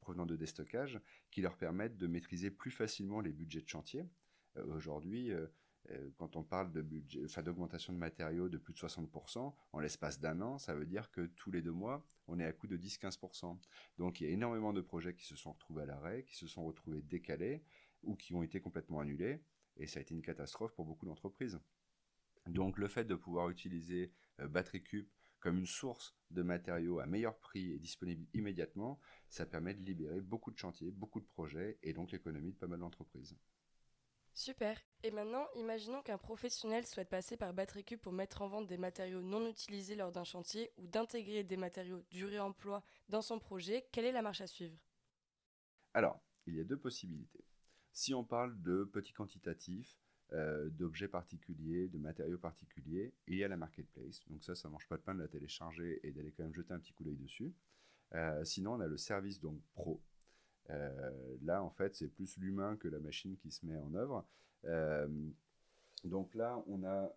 provenant 0.00 0.26
de 0.26 0.36
déstockage, 0.36 1.00
qui 1.30 1.42
leur 1.42 1.56
permettent 1.56 1.98
de 1.98 2.06
maîtriser 2.06 2.50
plus 2.50 2.70
facilement 2.70 3.20
les 3.20 3.32
budgets 3.32 3.60
de 3.60 3.68
chantier. 3.68 4.06
Euh, 4.56 4.64
aujourd'hui, 4.74 5.30
euh, 5.90 6.10
quand 6.16 6.36
on 6.36 6.42
parle 6.42 6.72
de 6.72 6.82
d'augmentation 7.42 7.92
de 7.92 7.98
matériaux 7.98 8.48
de 8.48 8.58
plus 8.58 8.72
de 8.72 8.78
60%, 8.78 9.54
en 9.72 9.80
l'espace 9.80 10.20
d'un 10.20 10.40
an, 10.40 10.58
ça 10.58 10.74
veut 10.74 10.86
dire 10.86 11.10
que 11.10 11.26
tous 11.26 11.50
les 11.50 11.62
deux 11.62 11.72
mois, 11.72 12.06
on 12.26 12.38
est 12.38 12.44
à 12.44 12.52
coût 12.52 12.66
de 12.66 12.76
10-15%. 12.76 13.58
Donc 13.98 14.20
il 14.20 14.26
y 14.26 14.30
a 14.30 14.32
énormément 14.32 14.72
de 14.72 14.80
projets 14.80 15.14
qui 15.14 15.24
se 15.24 15.36
sont 15.36 15.52
retrouvés 15.52 15.82
à 15.82 15.86
l'arrêt, 15.86 16.24
qui 16.24 16.36
se 16.36 16.46
sont 16.46 16.64
retrouvés 16.64 17.02
décalés 17.02 17.62
ou 18.02 18.16
qui 18.16 18.34
ont 18.34 18.42
été 18.42 18.60
complètement 18.60 19.00
annulés. 19.00 19.42
Et 19.76 19.86
ça 19.86 19.98
a 19.98 20.02
été 20.02 20.14
une 20.14 20.22
catastrophe 20.22 20.74
pour 20.74 20.84
beaucoup 20.84 21.06
d'entreprises. 21.06 21.60
Donc 22.46 22.78
le 22.78 22.88
fait 22.88 23.04
de 23.04 23.14
pouvoir 23.14 23.50
utiliser 23.50 24.12
euh, 24.40 24.48
BatteryCube 24.48 25.08
comme 25.40 25.58
une 25.58 25.66
source 25.66 26.16
de 26.30 26.42
matériaux 26.42 26.98
à 26.98 27.06
meilleur 27.06 27.38
prix 27.38 27.72
et 27.72 27.78
disponible 27.78 28.26
immédiatement, 28.34 29.00
ça 29.28 29.46
permet 29.46 29.74
de 29.74 29.82
libérer 29.84 30.20
beaucoup 30.20 30.50
de 30.50 30.58
chantiers, 30.58 30.90
beaucoup 30.90 31.20
de 31.20 31.26
projets 31.26 31.78
et 31.82 31.92
donc 31.92 32.10
l'économie 32.10 32.52
de 32.52 32.58
pas 32.58 32.66
mal 32.66 32.80
d'entreprises. 32.80 33.36
Super. 34.34 34.80
Et 35.02 35.10
maintenant, 35.10 35.46
imaginons 35.56 36.00
qu'un 36.02 36.18
professionnel 36.18 36.86
souhaite 36.86 37.08
passer 37.08 37.36
par 37.36 37.52
BatteryCube 37.52 37.98
pour 37.98 38.12
mettre 38.12 38.42
en 38.42 38.48
vente 38.48 38.68
des 38.68 38.78
matériaux 38.78 39.20
non 39.20 39.48
utilisés 39.48 39.96
lors 39.96 40.12
d'un 40.12 40.24
chantier 40.24 40.70
ou 40.76 40.86
d'intégrer 40.86 41.42
des 41.42 41.56
matériaux 41.56 42.04
du 42.10 42.24
réemploi 42.24 42.84
dans 43.08 43.22
son 43.22 43.40
projet. 43.40 43.88
Quelle 43.90 44.04
est 44.04 44.12
la 44.12 44.22
marche 44.22 44.40
à 44.40 44.46
suivre? 44.46 44.78
Alors, 45.92 46.20
il 46.46 46.54
y 46.54 46.60
a 46.60 46.64
deux 46.64 46.78
possibilités. 46.78 47.44
Si 47.90 48.14
on 48.14 48.22
parle 48.22 48.60
de 48.62 48.84
petits 48.84 49.12
quantitatifs, 49.12 49.98
d'objets 50.32 51.08
particuliers, 51.08 51.88
de 51.88 51.98
matériaux 51.98 52.38
particuliers, 52.38 53.14
et 53.26 53.32
il 53.32 53.38
y 53.38 53.44
a 53.44 53.48
la 53.48 53.56
marketplace. 53.56 54.26
Donc 54.28 54.44
ça, 54.44 54.54
ça 54.54 54.68
ne 54.68 54.72
mange 54.72 54.86
pas 54.86 54.96
de 54.96 55.02
pain 55.02 55.14
de 55.14 55.20
la 55.20 55.28
télécharger 55.28 56.00
et 56.02 56.12
d'aller 56.12 56.32
quand 56.32 56.42
même 56.42 56.54
jeter 56.54 56.74
un 56.74 56.78
petit 56.78 56.92
coup 56.92 57.02
d'œil 57.02 57.16
dessus. 57.16 57.54
sinon, 58.44 58.74
on 58.74 58.80
a 58.80 58.86
le 58.86 58.98
service 58.98 59.40
donc 59.40 59.58
pro. 59.72 60.02
là, 60.68 61.62
en 61.62 61.70
fait, 61.70 61.94
c'est 61.94 62.08
plus 62.08 62.36
l'humain 62.36 62.76
que 62.76 62.88
la 62.88 62.98
machine 62.98 63.36
qui 63.38 63.50
se 63.50 63.64
met 63.64 63.78
en 63.78 63.94
œuvre. 63.94 64.26
donc 66.04 66.34
là, 66.34 66.62
on 66.66 66.84
a 66.84 67.10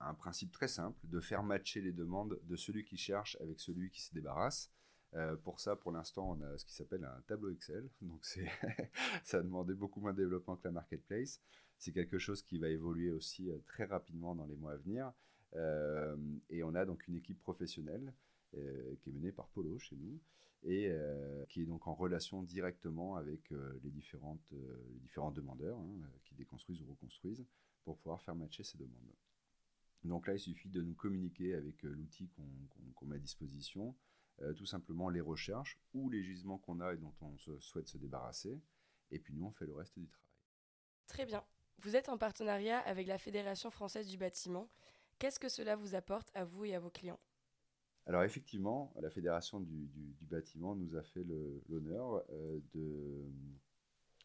un 0.00 0.14
principe 0.14 0.50
très 0.50 0.68
simple 0.68 0.98
de 1.04 1.20
faire 1.20 1.42
matcher 1.42 1.80
les 1.80 1.92
demandes 1.92 2.38
de 2.42 2.56
celui 2.56 2.84
qui 2.84 2.96
cherche 2.96 3.36
avec 3.40 3.60
celui 3.60 3.90
qui 3.90 4.02
se 4.02 4.12
débarrasse. 4.14 4.70
Euh, 5.14 5.36
pour 5.36 5.60
ça, 5.60 5.76
pour 5.76 5.92
l'instant, 5.92 6.30
on 6.30 6.42
a 6.42 6.56
ce 6.56 6.64
qui 6.64 6.74
s'appelle 6.74 7.04
un 7.04 7.20
tableau 7.26 7.50
Excel. 7.50 7.88
Donc, 8.00 8.24
ça 9.24 9.38
a 9.38 9.42
demandé 9.42 9.74
beaucoup 9.74 10.00
moins 10.00 10.12
de 10.12 10.18
développement 10.18 10.56
que 10.56 10.64
la 10.64 10.72
marketplace. 10.72 11.40
C'est 11.80 11.92
quelque 11.92 12.18
chose 12.18 12.42
qui 12.42 12.58
va 12.58 12.68
évoluer 12.68 13.10
aussi 13.10 13.50
euh, 13.50 13.58
très 13.66 13.84
rapidement 13.84 14.36
dans 14.36 14.46
les 14.46 14.54
mois 14.54 14.72
à 14.72 14.76
venir. 14.76 15.12
Euh, 15.56 16.16
et 16.48 16.62
on 16.62 16.74
a 16.76 16.84
donc 16.84 17.08
une 17.08 17.16
équipe 17.16 17.40
professionnelle 17.40 18.14
qui 19.00 19.10
est 19.10 19.12
menée 19.12 19.30
par 19.30 19.46
Polo 19.50 19.78
chez 19.78 19.94
nous 19.94 20.18
et 20.64 20.92
qui 21.48 21.62
est 21.62 21.66
donc 21.66 21.86
en 21.86 21.94
relation 21.94 22.42
directement 22.42 23.14
avec 23.14 23.48
les, 23.50 23.90
différentes, 23.90 24.52
différents 25.02 25.30
demandeurs 25.30 25.78
hein, 25.78 26.10
qui 26.24 26.34
déconstruisent 26.34 26.82
ou 26.82 26.90
reconstruisent 26.90 27.46
pour 27.84 27.96
pouvoir 27.98 28.20
faire 28.22 28.34
matcher 28.34 28.64
ces 28.64 28.76
demandes. 28.76 29.14
Donc 30.02 30.26
là, 30.26 30.34
il 30.34 30.40
suffit 30.40 30.68
de 30.68 30.82
nous 30.82 30.94
communiquer 30.94 31.54
avec 31.54 31.80
l'outil 31.84 32.28
qu'on 32.96 33.06
met 33.06 33.14
à 33.14 33.20
disposition 33.20 33.94
euh, 34.42 34.54
tout 34.54 34.64
simplement 34.64 35.10
les 35.10 35.20
recherches 35.20 35.78
ou 35.92 36.08
les 36.08 36.22
gisements 36.22 36.56
qu'on 36.58 36.80
a 36.80 36.94
et 36.94 36.96
dont 36.96 37.12
on 37.20 37.36
souhaite 37.58 37.88
se 37.88 37.98
débarrasser. 37.98 38.58
Et 39.10 39.18
puis 39.18 39.34
nous, 39.34 39.44
on 39.44 39.52
fait 39.52 39.66
le 39.66 39.74
reste 39.74 39.98
du 39.98 40.06
travail. 40.06 40.26
Très 41.06 41.26
bien. 41.26 41.44
Vous 41.82 41.96
êtes 41.96 42.10
en 42.10 42.18
partenariat 42.18 42.78
avec 42.80 43.06
la 43.06 43.16
Fédération 43.16 43.70
française 43.70 44.06
du 44.06 44.18
bâtiment. 44.18 44.68
Qu'est-ce 45.18 45.40
que 45.40 45.48
cela 45.48 45.76
vous 45.76 45.94
apporte 45.94 46.30
à 46.34 46.44
vous 46.44 46.66
et 46.66 46.74
à 46.74 46.78
vos 46.78 46.90
clients? 46.90 47.18
Alors 48.04 48.22
effectivement, 48.22 48.92
la 49.00 49.08
Fédération 49.08 49.60
du, 49.60 49.88
bâtiment 50.22 50.74
nous 50.74 50.94
a 50.96 51.02
fait 51.02 51.24
l'honneur 51.68 52.22
euh, 52.30 52.60
de 52.74 53.24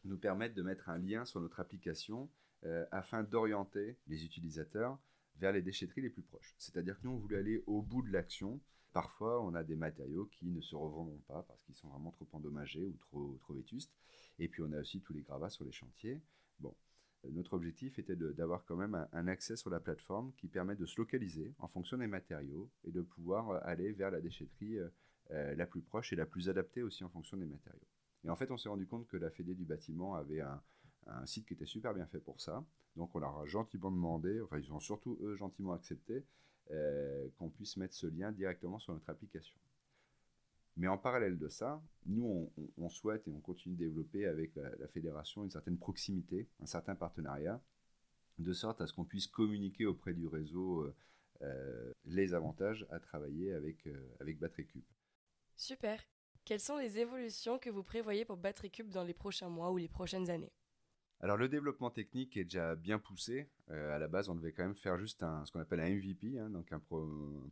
nous 0.04 0.18
permettre 0.18 0.54
de 0.54 0.62
mettre 0.62 0.90
un 0.90 0.98
lien 0.98 1.24
sur 1.24 1.40
notre 1.40 1.60
application 1.60 2.28
euh, 2.64 2.84
afin 2.90 3.22
d'orienter 3.22 3.96
les 4.06 4.24
utilisateurs 4.24 4.98
vers 5.36 5.52
les 5.52 5.62
déchetteries 5.62 6.02
les 6.02 6.10
plus 6.10 6.22
proches. 6.22 6.54
C'est-à-dire 6.58 6.98
que 7.00 7.04
nous, 7.04 7.12
on 7.12 7.18
voulait 7.18 7.38
aller 7.38 7.62
au 7.66 7.80
bout 7.80 8.02
de 8.02 8.12
l'action 8.12 8.60
Parfois, 8.96 9.42
on 9.42 9.54
a 9.54 9.62
des 9.62 9.76
matériaux 9.76 10.24
qui 10.24 10.46
ne 10.46 10.62
se 10.62 10.74
revendront 10.74 11.20
pas 11.28 11.42
parce 11.42 11.62
qu'ils 11.64 11.74
sont 11.74 11.88
vraiment 11.88 12.12
trop 12.12 12.26
endommagés 12.32 12.86
ou 12.86 12.96
trop, 12.96 13.36
trop 13.42 13.52
vétustes. 13.52 13.94
Et 14.38 14.48
puis, 14.48 14.62
on 14.62 14.72
a 14.72 14.80
aussi 14.80 15.02
tous 15.02 15.12
les 15.12 15.20
gravats 15.20 15.50
sur 15.50 15.66
les 15.66 15.72
chantiers. 15.72 16.22
Euh, 17.26 17.30
notre 17.32 17.54
objectif 17.54 17.98
était 17.98 18.16
d'avoir 18.16 18.64
quand 18.64 18.76
même 18.76 19.06
un, 19.12 19.28
accès 19.28 19.56
sur 19.56 19.70
la 19.70 19.80
plateforme 19.80 20.32
qui 20.36 20.48
permet 20.48 20.76
de 20.76 20.86
se 20.86 21.00
localiser 21.00 21.54
en 21.58 21.68
fonction 21.68 21.98
des 21.98 22.06
matériaux 22.06 22.70
et 22.84 22.90
de 22.90 23.02
pouvoir 23.02 23.50
euh, 23.50 23.58
aller 23.62 23.92
vers 23.92 24.10
la 24.10 24.20
déchetterie 24.20 24.78
euh, 24.78 25.54
la 25.54 25.66
plus 25.66 25.82
proche 25.82 26.12
et 26.12 26.16
la 26.16 26.26
plus 26.26 26.48
adaptée 26.48 26.82
aussi 26.82 27.04
en 27.04 27.08
fonction 27.08 27.36
des 27.36 27.46
matériaux. 27.46 27.86
Et 28.24 28.30
en 28.30 28.36
fait, 28.36 28.50
on 28.50 28.56
s'est 28.56 28.68
rendu 28.68 28.86
compte 28.86 29.06
que 29.06 29.16
la 29.16 29.30
Fédé 29.30 29.54
du 29.54 29.64
bâtiment 29.64 30.14
avait 30.14 30.40
un, 30.40 30.62
site 31.24 31.46
qui 31.46 31.54
était 31.54 31.66
super 31.66 31.94
bien 31.94 32.06
fait 32.06 32.18
pour 32.18 32.40
ça. 32.40 32.64
Donc, 32.96 33.14
on 33.14 33.20
leur 33.20 33.38
a 33.38 33.46
gentiment 33.46 33.92
demandé, 33.92 34.40
enfin, 34.40 34.58
ils 34.58 34.72
ont 34.72 34.80
surtout 34.80 35.16
eux 35.22 35.36
gentiment 35.36 35.72
accepté 35.72 36.24
euh, 36.72 37.28
qu'on 37.38 37.48
puisse 37.48 37.76
mettre 37.76 37.94
ce 37.94 38.08
lien 38.08 38.32
directement 38.32 38.80
sur 38.80 38.92
notre 38.92 39.08
application. 39.10 39.56
Mais 40.76 40.88
en 40.88 40.98
parallèle 40.98 41.38
de 41.38 41.48
ça, 41.48 41.82
nous, 42.04 42.50
on, 42.76 42.88
souhaite 42.88 43.26
et 43.26 43.30
on 43.30 43.40
continue 43.40 43.74
de 43.74 43.84
développer 43.84 44.26
avec 44.26 44.54
la, 44.56 44.88
fédération 44.88 45.42
une 45.42 45.50
certaine 45.50 45.78
proximité, 45.78 46.48
un 46.60 46.66
certain 46.66 46.94
partenariat, 46.94 47.62
de 48.38 48.52
sorte 48.52 48.82
à 48.82 48.86
ce 48.86 48.92
qu'on 48.92 49.04
puisse 49.04 49.26
communiquer 49.26 49.86
auprès 49.86 50.12
du 50.12 50.26
réseau 50.26 50.82
euh, 50.82 50.94
euh, 51.42 51.92
les 52.04 52.34
avantages 52.34 52.86
à 52.90 53.00
travailler 53.00 53.54
avec, 53.54 53.88
avec 54.20 54.38
BatteryCube. 54.38 54.84
Super. 55.56 56.02
Quelles 56.44 56.60
sont 56.60 56.76
les 56.76 56.98
évolutions 56.98 57.58
que 57.58 57.70
vous 57.70 57.82
prévoyez 57.82 58.24
pour 58.24 58.36
BatteryCube 58.36 58.90
dans 58.90 59.02
les 59.02 59.14
prochains 59.14 59.48
mois 59.48 59.72
ou 59.72 59.78
les 59.78 59.88
prochaines 59.88 60.30
années? 60.30 60.52
Alors 61.20 61.38
le 61.38 61.48
développement 61.48 61.90
technique 61.90 62.36
est 62.36 62.44
déjà 62.44 62.76
bien 62.76 62.98
poussé. 62.98 63.48
Euh, 63.70 63.94
à 63.94 63.98
la 63.98 64.06
base, 64.06 64.28
on 64.28 64.34
devait 64.34 64.52
quand 64.52 64.64
même 64.64 64.76
faire 64.76 64.98
juste 64.98 65.24
ce 65.44 65.50
qu'on 65.50 65.60
appelle 65.60 65.80
un 65.80 65.88
MVP, 65.88 66.38
hein, 66.38 66.50
donc 66.50 66.70
un, 66.72 66.82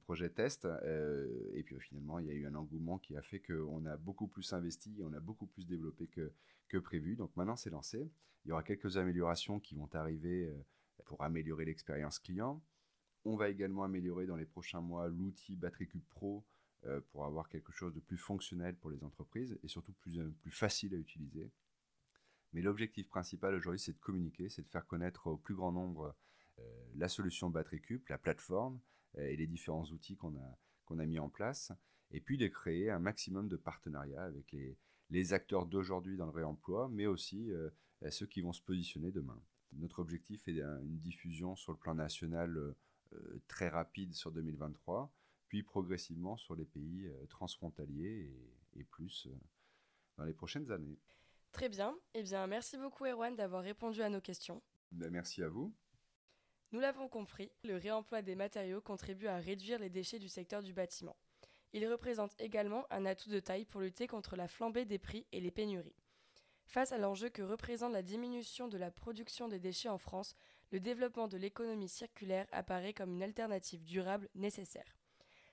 projet 0.04 0.28
test. 0.28 0.66
Euh, 0.66 1.50
et 1.54 1.62
puis 1.62 1.78
finalement, 1.80 2.18
il 2.18 2.26
y 2.26 2.30
a 2.30 2.34
eu 2.34 2.46
un 2.46 2.54
engouement 2.54 2.98
qui 2.98 3.16
a 3.16 3.22
fait 3.22 3.40
qu'on 3.40 3.86
a 3.86 3.96
beaucoup 3.96 4.28
plus 4.28 4.52
investi, 4.52 5.00
on 5.02 5.12
a 5.14 5.20
beaucoup 5.20 5.46
plus 5.46 5.66
développé 5.66 6.08
que, 6.08 6.32
que 6.68 6.76
prévu. 6.76 7.16
Donc 7.16 7.34
maintenant, 7.36 7.56
c'est 7.56 7.70
lancé. 7.70 8.10
Il 8.44 8.50
y 8.50 8.52
aura 8.52 8.62
quelques 8.62 8.98
améliorations 8.98 9.58
qui 9.60 9.74
vont 9.74 9.88
arriver 9.94 10.44
euh, 10.44 10.54
pour 11.06 11.22
améliorer 11.22 11.64
l'expérience 11.64 12.18
client. 12.18 12.62
On 13.24 13.36
va 13.36 13.48
également 13.48 13.84
améliorer 13.84 14.26
dans 14.26 14.36
les 14.36 14.44
prochains 14.44 14.82
mois 14.82 15.08
l'outil 15.08 15.56
BatteryCube 15.56 16.04
Pro 16.10 16.44
pour 17.12 17.24
avoir 17.24 17.48
quelque 17.48 17.72
chose 17.72 17.94
de 17.94 18.00
plus 18.00 18.18
fonctionnel 18.18 18.76
pour 18.76 18.90
les 18.90 19.02
entreprises 19.02 19.58
et 19.62 19.68
surtout 19.68 19.94
plus, 19.94 20.20
plus 20.42 20.50
facile 20.50 20.94
à 20.94 20.98
utiliser. 20.98 21.50
Mais 22.54 22.62
l'objectif 22.62 23.08
principal 23.08 23.54
aujourd'hui, 23.54 23.80
c'est 23.80 23.92
de 23.92 23.98
communiquer, 23.98 24.48
c'est 24.48 24.62
de 24.62 24.68
faire 24.68 24.86
connaître 24.86 25.26
au 25.26 25.36
plus 25.36 25.56
grand 25.56 25.72
nombre 25.72 26.14
euh, 26.60 26.62
la 26.94 27.08
solution 27.08 27.50
BatteryCube, 27.50 28.02
la 28.08 28.16
plateforme 28.16 28.80
euh, 29.18 29.26
et 29.26 29.36
les 29.36 29.48
différents 29.48 29.84
outils 29.86 30.16
qu'on 30.16 30.36
a, 30.36 30.58
qu'on 30.86 31.00
a 31.00 31.04
mis 31.04 31.18
en 31.18 31.28
place, 31.28 31.72
et 32.12 32.20
puis 32.20 32.38
de 32.38 32.46
créer 32.46 32.90
un 32.90 33.00
maximum 33.00 33.48
de 33.48 33.56
partenariats 33.56 34.22
avec 34.22 34.52
les, 34.52 34.78
les 35.10 35.32
acteurs 35.32 35.66
d'aujourd'hui 35.66 36.16
dans 36.16 36.26
le 36.26 36.30
réemploi, 36.30 36.88
mais 36.92 37.06
aussi 37.06 37.50
euh, 37.50 37.70
ceux 38.08 38.26
qui 38.26 38.40
vont 38.40 38.52
se 38.52 38.62
positionner 38.62 39.10
demain. 39.10 39.42
Notre 39.72 39.98
objectif 39.98 40.46
est 40.46 40.60
une 40.60 41.00
diffusion 41.00 41.56
sur 41.56 41.72
le 41.72 41.78
plan 41.78 41.96
national 41.96 42.74
très 43.48 43.68
rapide 43.68 44.14
sur 44.14 44.30
2023, 44.30 45.12
puis 45.48 45.64
progressivement 45.64 46.36
sur 46.36 46.54
les 46.54 46.64
pays 46.64 47.10
transfrontaliers 47.28 48.30
et 48.76 48.84
plus 48.84 49.26
dans 50.16 50.24
les 50.24 50.32
prochaines 50.32 50.70
années. 50.70 50.96
Très 51.54 51.68
bien. 51.68 51.96
Eh 52.14 52.22
bien, 52.24 52.48
merci 52.48 52.76
beaucoup, 52.76 53.04
Erwan, 53.04 53.36
d'avoir 53.36 53.62
répondu 53.62 54.02
à 54.02 54.08
nos 54.08 54.20
questions. 54.20 54.60
Ben, 54.90 55.08
merci 55.08 55.40
à 55.40 55.48
vous. 55.48 55.72
Nous 56.72 56.80
l'avons 56.80 57.08
compris, 57.08 57.52
le 57.62 57.76
réemploi 57.76 58.22
des 58.22 58.34
matériaux 58.34 58.80
contribue 58.80 59.28
à 59.28 59.36
réduire 59.36 59.78
les 59.78 59.88
déchets 59.88 60.18
du 60.18 60.28
secteur 60.28 60.64
du 60.64 60.72
bâtiment. 60.72 61.14
Il 61.72 61.86
représente 61.86 62.34
également 62.40 62.86
un 62.90 63.06
atout 63.06 63.30
de 63.30 63.38
taille 63.38 63.66
pour 63.66 63.80
lutter 63.80 64.08
contre 64.08 64.34
la 64.34 64.48
flambée 64.48 64.84
des 64.84 64.98
prix 64.98 65.28
et 65.30 65.40
les 65.40 65.52
pénuries. 65.52 65.94
Face 66.66 66.90
à 66.90 66.98
l'enjeu 66.98 67.28
que 67.28 67.42
représente 67.42 67.92
la 67.92 68.02
diminution 68.02 68.66
de 68.66 68.76
la 68.76 68.90
production 68.90 69.46
des 69.46 69.60
déchets 69.60 69.88
en 69.88 69.98
France, 69.98 70.34
le 70.72 70.80
développement 70.80 71.28
de 71.28 71.36
l'économie 71.36 71.88
circulaire 71.88 72.48
apparaît 72.50 72.94
comme 72.94 73.12
une 73.12 73.22
alternative 73.22 73.84
durable 73.84 74.28
nécessaire. 74.34 74.96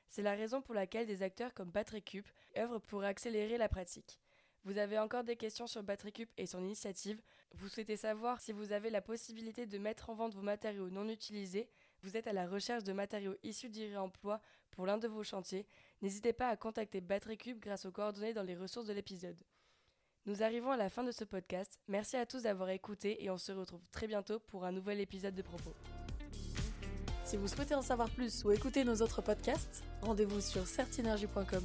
C'est 0.10 0.24
la 0.24 0.34
raison 0.34 0.63
pour 0.63 0.74
laquelle 0.74 1.05
des 1.05 1.22
acteurs 1.22 1.53
comme 1.53 1.70
Batterycube 1.70 2.25
œuvrent 2.58 2.81
pour 2.81 3.03
accélérer 3.03 3.60
la 3.60 3.70
pratique. 3.70 4.20
Vous 4.63 4.77
avez 4.77 4.99
encore 4.99 5.23
des 5.23 5.35
questions 5.35 5.65
sur 5.65 5.81
BatteryCube 5.81 6.29
et 6.37 6.45
son 6.45 6.63
initiative. 6.63 7.19
Vous 7.55 7.67
souhaitez 7.67 7.97
savoir 7.97 8.39
si 8.39 8.51
vous 8.51 8.71
avez 8.71 8.89
la 8.89 9.01
possibilité 9.01 9.65
de 9.65 9.77
mettre 9.79 10.09
en 10.09 10.13
vente 10.13 10.35
vos 10.35 10.41
matériaux 10.41 10.89
non 10.89 11.09
utilisés. 11.09 11.67
Vous 12.03 12.15
êtes 12.15 12.27
à 12.27 12.33
la 12.33 12.47
recherche 12.47 12.83
de 12.83 12.93
matériaux 12.93 13.35
issus 13.43 13.69
du 13.69 13.81
réemploi 13.81 14.39
pour 14.69 14.85
l'un 14.85 14.97
de 14.97 15.07
vos 15.07 15.23
chantiers. 15.23 15.65
N'hésitez 16.01 16.33
pas 16.33 16.49
à 16.49 16.57
contacter 16.57 17.01
BatteryCube 17.01 17.59
grâce 17.59 17.85
aux 17.85 17.91
coordonnées 17.91 18.33
dans 18.33 18.43
les 18.43 18.55
ressources 18.55 18.87
de 18.87 18.93
l'épisode. 18.93 19.37
Nous 20.27 20.43
arrivons 20.43 20.71
à 20.71 20.77
la 20.77 20.89
fin 20.89 21.03
de 21.03 21.11
ce 21.11 21.23
podcast. 21.23 21.79
Merci 21.87 22.15
à 22.15 22.27
tous 22.27 22.43
d'avoir 22.43 22.69
écouté 22.69 23.23
et 23.23 23.31
on 23.31 23.39
se 23.39 23.51
retrouve 23.51 23.81
très 23.91 24.05
bientôt 24.05 24.39
pour 24.39 24.65
un 24.65 24.71
nouvel 24.71 24.99
épisode 24.99 25.33
de 25.33 25.41
Propos. 25.41 25.73
Si 27.23 27.37
vous 27.37 27.47
souhaitez 27.47 27.73
en 27.73 27.81
savoir 27.81 28.09
plus 28.09 28.43
ou 28.45 28.51
écouter 28.51 28.83
nos 28.83 29.01
autres 29.01 29.23
podcasts, 29.23 29.83
rendez-vous 30.01 30.41
sur 30.41 30.67
certinergie.com. 30.67 31.63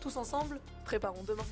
Tous 0.00 0.16
ensemble, 0.16 0.60
préparons 0.90 1.22
demain. 1.22 1.44